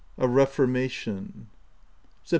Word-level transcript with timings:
A 0.17 0.27
REFORMATION. 0.27 1.45
Sept. 2.25 2.29